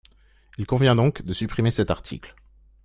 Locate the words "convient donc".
0.65-1.21